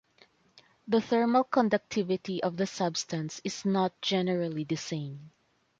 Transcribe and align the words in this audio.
The 0.87 0.99
thermal 0.99 1.43
conductivity 1.43 2.41
of 2.41 2.57
the 2.57 2.65
substance 2.65 3.39
is 3.43 3.65
not 3.65 4.01
generally 4.01 4.63
the 4.63 4.75
same. 4.75 5.29